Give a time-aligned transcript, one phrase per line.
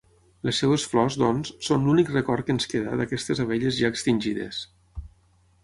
[0.47, 4.67] Les seves flors, doncs, són l'únic record que ens queda d'aquestes abelles ja extingides.